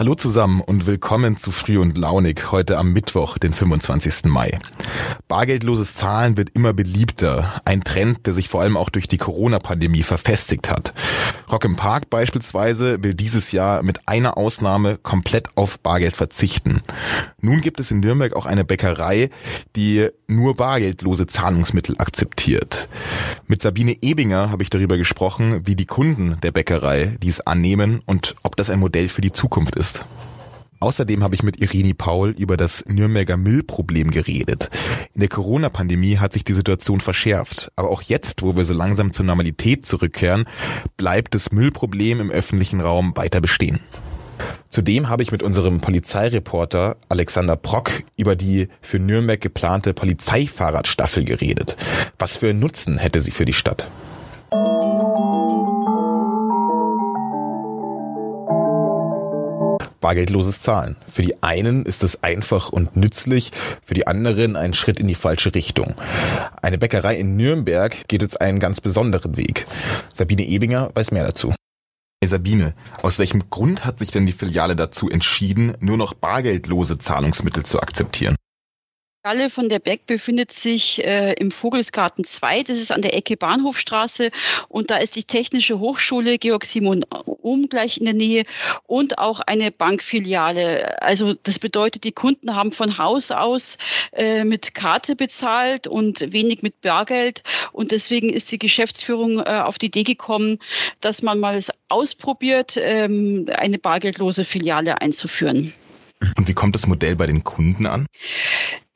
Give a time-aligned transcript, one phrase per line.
[0.00, 4.30] Hallo zusammen und willkommen zu Früh und Launig heute am Mittwoch, den 25.
[4.30, 4.58] Mai.
[5.28, 10.02] Bargeldloses Zahlen wird immer beliebter, ein Trend, der sich vor allem auch durch die Corona-Pandemie
[10.02, 10.94] verfestigt hat.
[11.52, 16.80] Rock im Park beispielsweise will dieses Jahr mit einer Ausnahme komplett auf Bargeld verzichten.
[17.42, 19.28] Nun gibt es in Nürnberg auch eine Bäckerei,
[19.76, 22.88] die nur bargeldlose Zahlungsmittel akzeptiert.
[23.48, 28.36] Mit Sabine Ebinger habe ich darüber gesprochen, wie die Kunden der Bäckerei dies annehmen und
[28.44, 29.89] ob das ein Modell für die Zukunft ist.
[30.82, 34.70] Außerdem habe ich mit Irini Paul über das Nürnberger Müllproblem geredet.
[35.12, 37.70] In der Corona-Pandemie hat sich die Situation verschärft.
[37.76, 40.46] Aber auch jetzt, wo wir so langsam zur Normalität zurückkehren,
[40.96, 43.80] bleibt das Müllproblem im öffentlichen Raum weiter bestehen.
[44.70, 51.76] Zudem habe ich mit unserem Polizeireporter Alexander Brock über die für Nürnberg geplante Polizeifahrradstaffel geredet.
[52.18, 53.86] Was für einen Nutzen hätte sie für die Stadt?
[60.00, 60.96] Bargeldloses Zahlen.
[61.10, 65.14] Für die einen ist es einfach und nützlich, für die anderen ein Schritt in die
[65.14, 65.94] falsche Richtung.
[66.62, 69.66] Eine Bäckerei in Nürnberg geht jetzt einen ganz besonderen Weg.
[70.12, 71.54] Sabine Ebinger weiß mehr dazu.
[72.22, 76.98] Hey Sabine, aus welchem Grund hat sich denn die Filiale dazu entschieden, nur noch bargeldlose
[76.98, 78.36] Zahlungsmittel zu akzeptieren?
[79.22, 83.36] Galle von der Beck befindet sich äh, im Vogelsgarten 2, das ist an der Ecke
[83.36, 84.30] Bahnhofstraße
[84.68, 88.44] und da ist die Technische Hochschule Georg Simon Ohm gleich in der Nähe
[88.86, 91.02] und auch eine Bankfiliale.
[91.02, 93.76] Also das bedeutet, die Kunden haben von Haus aus
[94.12, 99.78] äh, mit Karte bezahlt und wenig mit Bargeld und deswegen ist die Geschäftsführung äh, auf
[99.78, 100.58] die Idee gekommen,
[101.02, 101.60] dass man mal
[101.90, 105.74] ausprobiert, ähm, eine bargeldlose Filiale einzuführen.
[106.36, 108.06] Und wie kommt das Modell bei den Kunden an?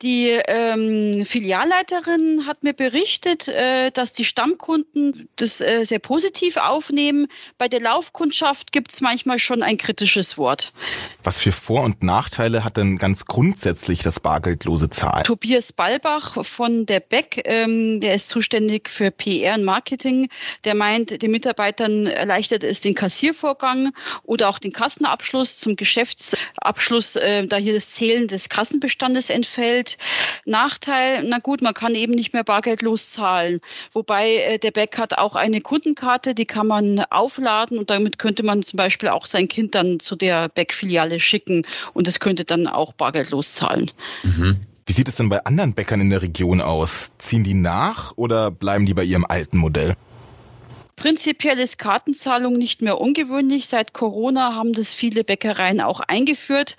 [0.01, 7.27] Die ähm, Filialleiterin hat mir berichtet, äh, dass die Stammkunden das äh, sehr positiv aufnehmen.
[7.57, 10.73] Bei der Laufkundschaft gibt es manchmal schon ein kritisches Wort.
[11.23, 15.23] Was für Vor- und Nachteile hat denn ganz grundsätzlich das bargeldlose Zahlen?
[15.23, 20.27] Tobias Balbach von der Beck, ähm, der ist zuständig für PR und Marketing,
[20.65, 27.47] der meint, den Mitarbeitern erleichtert es den Kassiervorgang oder auch den Kassenabschluss zum Geschäftsabschluss, äh,
[27.47, 29.84] da hier das Zählen des Kassenbestandes entfällt.
[30.45, 33.59] Nachteil, na gut, man kann eben nicht mehr bargeldlos zahlen.
[33.93, 38.43] Wobei äh, der Beck hat auch eine Kundenkarte, die kann man aufladen und damit könnte
[38.43, 42.67] man zum Beispiel auch sein Kind dann zu der Beck-Filiale schicken und es könnte dann
[42.67, 43.91] auch bargeldlos zahlen.
[44.23, 44.57] Mhm.
[44.87, 47.13] Wie sieht es denn bei anderen Bäckern in der Region aus?
[47.17, 49.95] Ziehen die nach oder bleiben die bei ihrem alten Modell?
[50.95, 53.67] Prinzipiell ist Kartenzahlung nicht mehr ungewöhnlich.
[53.67, 56.77] Seit Corona haben das viele Bäckereien auch eingeführt.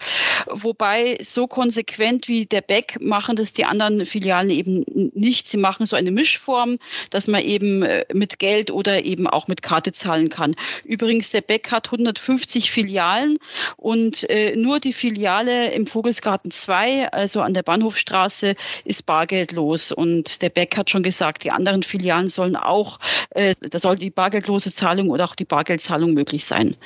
[0.49, 4.85] Wobei so konsequent wie der Bäck machen das die anderen Filialen eben
[5.15, 5.49] nicht.
[5.49, 6.79] Sie machen so eine Mischform,
[7.11, 10.55] dass man eben äh, mit Geld oder eben auch mit Karte zahlen kann.
[10.85, 13.39] Übrigens, der Bäck hat 150 Filialen
[13.77, 18.55] und äh, nur die Filiale im Vogelsgarten 2, also an der Bahnhofstraße,
[18.85, 19.93] ist bargeldlos.
[19.93, 22.99] Und der Bäck hat schon gesagt, die anderen Filialen sollen auch,
[23.31, 26.77] äh, da soll die die bargeldlose Zahlung oder auch die Bargeldzahlung möglich sein.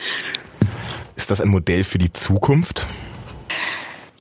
[1.17, 2.87] Ist das ein Modell für die Zukunft?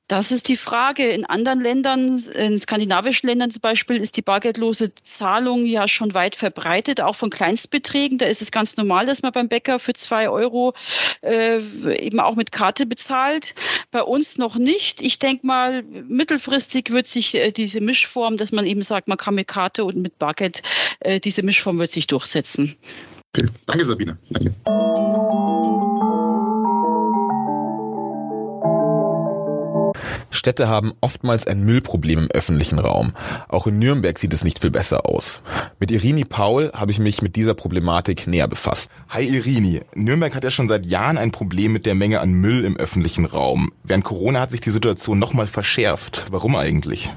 [0.09, 1.07] Das ist die Frage.
[1.07, 6.35] In anderen Ländern, in skandinavischen Ländern zum Beispiel, ist die bargeldlose Zahlung ja schon weit
[6.35, 8.17] verbreitet, auch von Kleinstbeträgen.
[8.17, 10.73] Da ist es ganz normal, dass man beim Bäcker für zwei Euro
[11.21, 11.59] äh,
[12.03, 13.53] eben auch mit Karte bezahlt.
[13.91, 15.03] Bei uns noch nicht.
[15.03, 19.35] Ich denke mal, mittelfristig wird sich äh, diese Mischform, dass man eben sagt, man kann
[19.35, 20.63] mit Karte und mit Bargeld,
[21.01, 22.75] äh, diese Mischform wird sich durchsetzen.
[23.37, 23.47] Okay.
[23.67, 24.17] Danke, Sabine.
[24.31, 24.55] Danke.
[30.39, 33.11] Städte haben oftmals ein Müllproblem im öffentlichen Raum.
[33.49, 35.43] Auch in Nürnberg sieht es nicht viel besser aus.
[35.79, 38.89] Mit Irini Paul habe ich mich mit dieser Problematik näher befasst.
[39.09, 42.63] Hi Irini, Nürnberg hat ja schon seit Jahren ein Problem mit der Menge an Müll
[42.63, 43.69] im öffentlichen Raum.
[43.83, 46.27] Während Corona hat sich die Situation nochmal verschärft.
[46.31, 47.11] Warum eigentlich?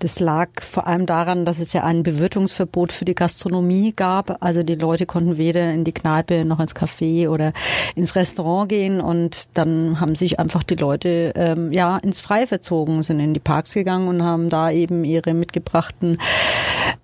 [0.00, 4.42] Das lag vor allem daran, dass es ja ein Bewirtungsverbot für die Gastronomie gab.
[4.42, 7.52] Also die Leute konnten weder in die Kneipe noch ins Café oder
[7.94, 13.02] ins Restaurant gehen und dann haben sich einfach die Leute ähm, ja ins Freie verzogen,
[13.02, 16.18] sind in die Parks gegangen und haben da eben ihre mitgebrachten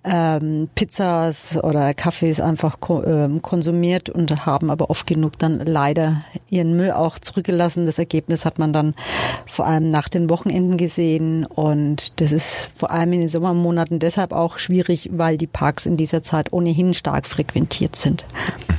[0.03, 6.21] ähm, Pizzas oder Kaffees einfach ko ähm, konsumiert und haben aber oft genug dann leider
[6.49, 7.85] ihren Müll auch zurückgelassen.
[7.85, 8.95] Das Ergebnis hat man dann
[9.45, 14.31] vor allem nach den Wochenenden gesehen und das ist vor allem in den Sommermonaten deshalb
[14.31, 18.25] auch schwierig, weil die Parks in dieser Zeit ohnehin stark frequentiert sind.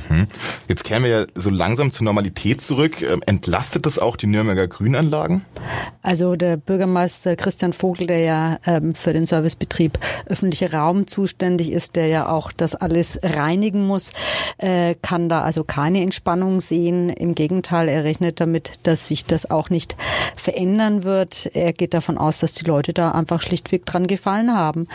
[0.09, 0.27] Mhm.
[0.67, 3.01] Jetzt kehren wir ja so langsam zur Normalität zurück.
[3.01, 5.43] Ähm, entlastet das auch die Nürnberger Grünanlagen?
[6.01, 11.95] Also der Bürgermeister Christian Vogel, der ja ähm, für den Servicebetrieb öffentlicher Raum zuständig ist,
[11.95, 14.11] der ja auch das alles reinigen muss,
[14.57, 17.09] äh, kann da also keine Entspannung sehen.
[17.09, 19.97] Im Gegenteil, er rechnet damit, dass sich das auch nicht
[20.35, 21.51] verändern wird.
[21.53, 24.87] Er geht davon aus, dass die Leute da einfach schlichtweg dran gefallen haben.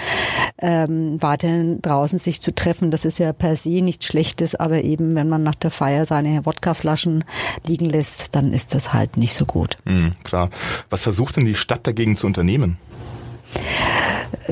[0.58, 5.14] Ähm, weiterhin draußen sich zu treffen, das ist ja per se nichts Schlechtes, aber eben,
[5.14, 7.24] wenn man nach der Feier seine Wodkaflaschen
[7.66, 9.76] liegen lässt, dann ist das halt nicht so gut.
[9.84, 10.50] Mhm, klar.
[10.90, 12.78] Was versucht denn die Stadt dagegen zu unternehmen?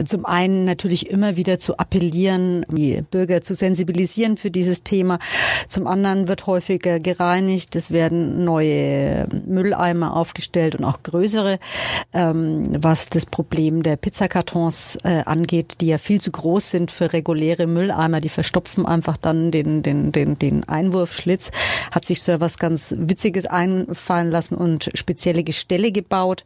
[0.04, 5.18] Zum einen natürlich immer wieder zu appellieren, die Bürger zu sensibilisieren für dieses Thema.
[5.68, 7.76] Zum anderen wird häufiger gereinigt.
[7.76, 11.58] Es werden neue Mülleimer aufgestellt und auch größere,
[12.12, 17.12] ähm, was das Problem der Pizzakartons äh, angeht, die ja viel zu groß sind für
[17.12, 18.20] reguläre Mülleimer.
[18.20, 21.50] Die verstopfen einfach dann den, den, den, den Einwurfschlitz.
[21.90, 26.44] Hat sich so etwas ganz Witziges einfallen lassen und spezielle Gestelle gebaut,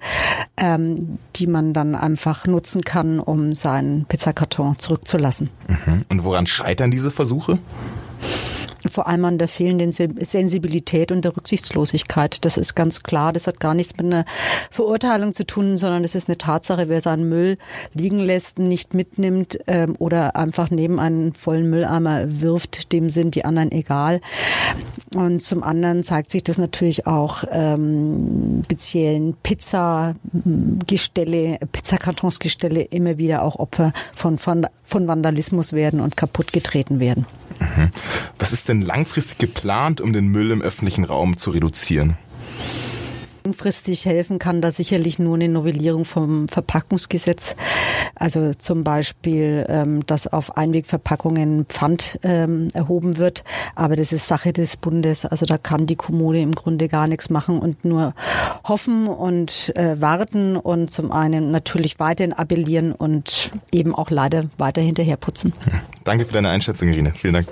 [0.56, 5.50] ähm, die man dann einfach nutzen kann, um seinen Pizzakarton zurückzulassen.
[5.68, 6.04] Mhm.
[6.08, 7.58] Und woran scheitern diese Versuche?
[8.88, 12.44] Vor allem an der fehlenden Sensibilität und der Rücksichtslosigkeit.
[12.44, 13.32] Das ist ganz klar.
[13.32, 14.24] Das hat gar nichts mit einer
[14.70, 17.58] Verurteilung zu tun, sondern es ist eine Tatsache, wer seinen Müll
[17.94, 23.44] liegen lässt, nicht mitnimmt ähm, oder einfach neben einen vollen Mülleimer wirft, dem sind die
[23.44, 24.20] anderen egal.
[25.14, 33.56] Und zum anderen zeigt sich das natürlich auch ähm, speziellen Pizzagestelle, Pizzakartonsgestelle immer wieder auch
[33.56, 37.26] Opfer von, von, von Vandalismus werden und kaputtgetreten werden.
[37.58, 37.90] Mhm.
[38.38, 42.16] Was ist denn langfristig geplant, um den Müll im öffentlichen Raum zu reduzieren?
[43.46, 47.56] Langfristig helfen kann da sicherlich nur eine Novellierung vom Verpackungsgesetz.
[48.14, 53.44] Also zum Beispiel, ähm, dass auf Einwegverpackungen Pfand ähm, erhoben wird.
[53.74, 55.26] Aber das ist Sache des Bundes.
[55.26, 58.14] Also da kann die Kommune im Grunde gar nichts machen und nur
[58.66, 64.80] hoffen und äh, warten und zum einen natürlich weiterhin appellieren und eben auch leider weiter
[64.80, 65.52] hinterher putzen.
[66.04, 67.12] Danke für deine Einschätzung, Irine.
[67.14, 67.48] Vielen Dank.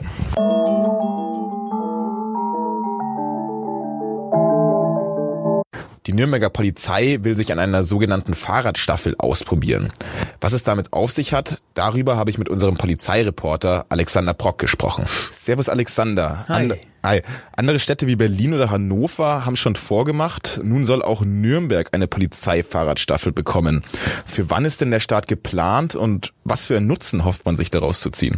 [6.13, 9.91] Die Nürnberger Polizei will sich an einer sogenannten Fahrradstaffel ausprobieren.
[10.43, 15.07] Was es damit auf sich hat, darüber habe ich mit unserem Polizeireporter Alexander Brock gesprochen.
[15.31, 16.45] Servus Alexander.
[16.49, 16.79] Hi.
[17.03, 17.23] And
[17.63, 20.61] andere Städte wie Berlin oder Hannover haben schon vorgemacht.
[20.65, 23.83] Nun soll auch Nürnberg eine Polizeifahrradstaffel bekommen.
[24.27, 27.71] Für wann ist denn der Start geplant und was für einen Nutzen hofft man sich
[27.71, 28.35] daraus zu ziehen?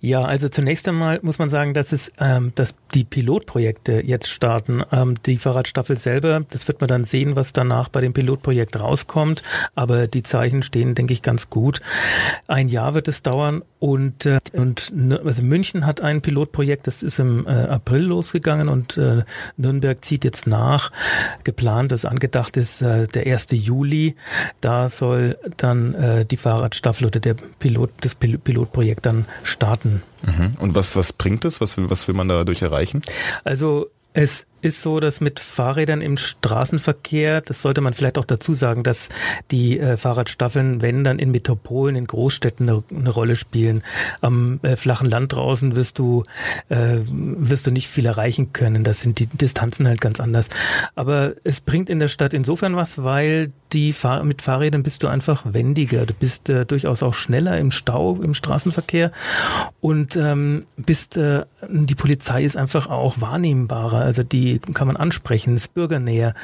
[0.00, 4.82] Ja, also zunächst einmal muss man sagen, dass es, ähm, dass die Pilotprojekte jetzt starten.
[4.90, 9.42] Ähm, die Fahrradstaffel selber, das wird man dann sehen, was danach bei dem Pilotprojekt rauskommt.
[9.74, 11.80] Aber die Zeichen stehen, denke ich, ganz gut.
[12.46, 14.92] Ein Jahr wird es dauern und äh, und
[15.24, 19.24] also München hat ein Pilotprojekt, das ist im äh, April April losgegangen und äh,
[19.56, 20.90] Nürnberg zieht jetzt nach.
[21.44, 23.48] Geplant, das angedacht ist äh, der 1.
[23.50, 24.16] Juli.
[24.60, 30.02] Da soll dann äh, die Fahrradstaffel oder der Pilot, das Pil Pilotprojekt dann starten.
[30.22, 30.54] Mhm.
[30.58, 31.60] Und was, was bringt es?
[31.60, 33.02] Was will, was will man dadurch erreichen?
[33.44, 38.54] Also es ist so, dass mit Fahrrädern im Straßenverkehr, das sollte man vielleicht auch dazu
[38.54, 39.08] sagen, dass
[39.50, 43.82] die äh, Fahrradstaffeln, wenn dann in Metropolen, in Großstädten eine, eine Rolle spielen.
[44.20, 46.22] Am äh, flachen Land draußen wirst du,
[46.68, 48.84] äh, wirst du nicht viel erreichen können.
[48.84, 50.48] Das sind die Distanzen halt ganz anders.
[50.94, 55.08] Aber es bringt in der Stadt insofern was, weil die Fahr mit Fahrrädern bist du
[55.08, 56.06] einfach wendiger.
[56.06, 59.10] Du bist äh, durchaus auch schneller im Stau, im Straßenverkehr
[59.80, 64.01] und ähm, bist, äh, die Polizei ist einfach auch wahrnehmbarer.
[64.02, 66.34] Also die kann man ansprechen, ist bürgernäher.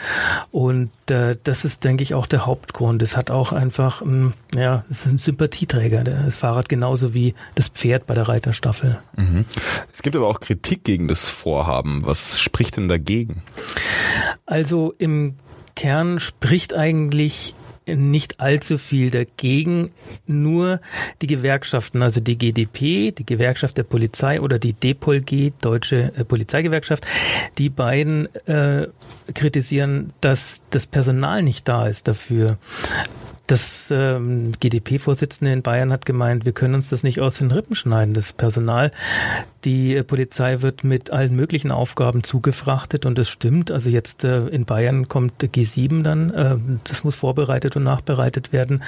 [0.51, 3.03] Und äh, das ist, denke ich, auch der Hauptgrund.
[3.03, 7.35] Es hat auch einfach, mh, hm, ja, es ist ein Sympathieträger, das Fahrrad genauso wie
[7.55, 8.99] das Pferd bei der Reiterstaffel.
[9.17, 9.45] Mhm.
[9.93, 12.03] Es gibt aber auch Kritik gegen das Vorhaben.
[12.05, 13.43] Was spricht denn dagegen?
[14.47, 15.37] Also im
[15.75, 17.55] Kern spricht eigentlich
[17.97, 19.91] nicht allzu viel dagegen.
[20.27, 20.81] Nur
[21.23, 27.07] die Gewerkschaften, also die GDP, die Gewerkschaft der Polizei oder die DPOLG, Deutsche äh, Polizeigewerkschaft,
[27.59, 28.89] die beiden äh,
[29.35, 32.59] kritisieren, dass das Personal nicht da ist dafür.
[33.49, 37.75] Das ähm, GDP-Vorsitzende in Bayern hat gemeint, wir können uns das nicht aus den Rippen
[37.75, 38.91] schneiden, das Personal.
[39.65, 43.71] Die äh, Polizei wird mit allen möglichen Aufgaben zugefrachtet und das stimmt.
[43.71, 48.83] Also jetzt äh, in Bayern kommt G7 dann, äh, das muss vorbereitet und nachbereitet werden.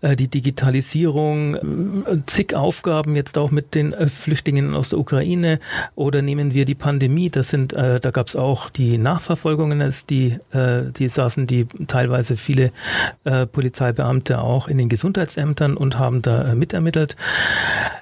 [0.00, 5.58] Äh, die Digitalisierung, äh, zig Aufgaben jetzt auch mit den äh, Flüchtlingen aus der Ukraine
[5.94, 10.38] oder nehmen wir die Pandemie, das sind, äh, da gab es auch die Nachverfolgungen, die,
[10.52, 12.72] äh, die saßen die teilweise viele
[13.24, 17.16] äh, Polizei Polizeibeamte auch in den Gesundheitsämtern und haben da mitermittelt.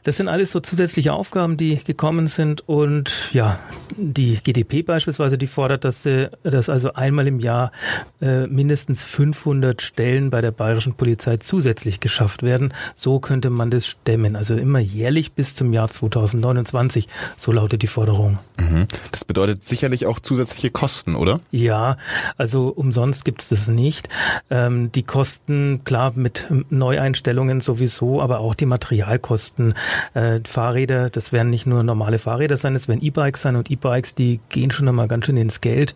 [0.05, 3.59] Das sind alles so zusätzliche Aufgaben, die gekommen sind und ja,
[3.97, 6.09] die GDP beispielsweise, die fordert, dass,
[6.43, 7.73] dass also einmal im Jahr
[8.21, 12.73] äh, mindestens 500 Stellen bei der bayerischen Polizei zusätzlich geschafft werden.
[12.95, 14.37] So könnte man das stemmen.
[14.37, 17.09] Also immer jährlich bis zum Jahr 2029.
[17.37, 18.39] So lautet die Forderung.
[18.59, 18.87] Mhm.
[19.11, 21.41] Das bedeutet sicherlich auch zusätzliche Kosten, oder?
[21.51, 21.97] Ja,
[22.37, 24.09] also umsonst gibt es das nicht.
[24.51, 29.75] Ähm, die Kosten, klar, mit Neueinstellungen sowieso, aber auch die Materialkosten.
[30.15, 34.15] Äh, Fahrräder, das werden nicht nur normale Fahrräder sein, es werden E-Bikes sein und E-Bikes,
[34.15, 35.95] die gehen schon einmal ganz schön ins Geld.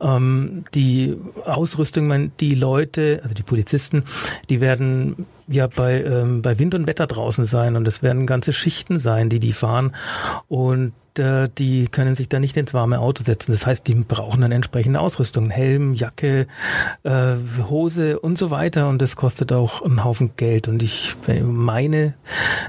[0.00, 4.04] Ähm, die Ausrüstung, die Leute, also die Polizisten,
[4.48, 8.52] die werden ja bei, ähm, bei Wind und Wetter draußen sein und es werden ganze
[8.52, 9.94] Schichten sein, die die fahren
[10.46, 13.52] und äh, die können sich da nicht ins warme Auto setzen.
[13.52, 16.46] Das heißt, die brauchen dann entsprechende Ausrüstung, Helm, Jacke,
[17.02, 17.34] äh,
[17.68, 18.88] Hose und so weiter.
[18.88, 20.68] Und das kostet auch einen Haufen Geld.
[20.68, 22.14] Und ich meine,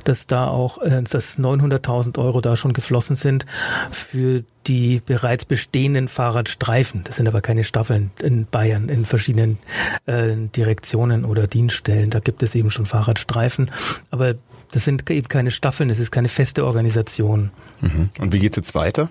[0.03, 3.46] dass da auch, äh, dass 900.000 Euro da schon geflossen sind
[3.91, 7.04] für die bereits bestehenden Fahrradstreifen.
[7.04, 9.58] Das sind aber keine Staffeln in Bayern in verschiedenen
[10.06, 12.12] äh, Direktionen oder Dienststellen.
[12.12, 13.72] Da gibt es eben schon Fahrradstreifen.
[14.12, 14.36] Aber
[14.72, 17.50] das sind eben keine Staffeln, es ist keine feste Organisation.
[17.82, 18.10] Mhm.
[18.20, 19.10] Und wie geht's jetzt weiter?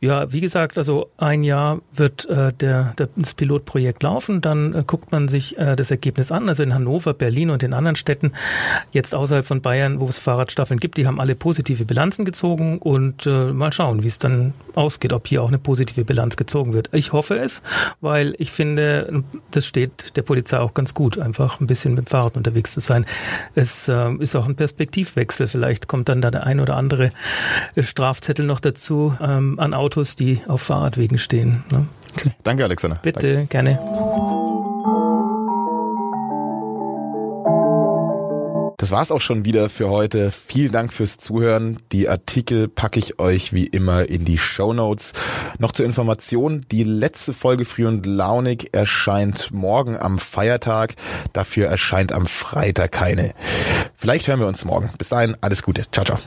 [0.00, 4.82] Ja, wie gesagt, also ein Jahr wird äh, der, der, das Pilotprojekt laufen, dann äh,
[4.84, 6.48] guckt man sich äh, das Ergebnis an.
[6.48, 8.32] Also in Hannover, Berlin und in anderen Städten,
[8.90, 13.26] jetzt außerhalb von Bayern, wo es Fahrradstaffeln gibt, die haben alle positive Bilanzen gezogen und
[13.26, 14.39] äh, mal schauen, wie es dann
[14.74, 16.90] ausgeht, ob hier auch eine positive Bilanz gezogen wird.
[16.92, 17.62] Ich hoffe es,
[18.00, 22.06] weil ich finde, das steht der Polizei auch ganz gut, einfach ein bisschen mit dem
[22.06, 23.06] Fahrrad unterwegs zu sein.
[23.54, 25.48] Es äh, ist auch ein Perspektivwechsel.
[25.48, 27.10] Vielleicht kommt dann da der ein oder andere
[27.78, 31.64] Strafzettel noch dazu ähm, an Autos, die auf Fahrradwegen stehen.
[31.70, 31.86] Ne?
[32.16, 32.32] Okay.
[32.42, 32.98] Danke, Alexander.
[33.02, 33.46] Bitte, Danke.
[33.46, 34.29] gerne.
[38.80, 40.32] Das war's auch schon wieder für heute.
[40.32, 41.80] Vielen Dank fürs Zuhören.
[41.92, 45.12] Die Artikel packe ich euch wie immer in die Show Notes.
[45.58, 50.94] Noch zur Information, die letzte Folge Früh und Launig erscheint morgen am Feiertag.
[51.34, 53.34] Dafür erscheint am Freitag keine.
[53.96, 54.88] Vielleicht hören wir uns morgen.
[54.96, 55.84] Bis dahin, alles Gute.
[55.92, 56.18] Ciao, ciao.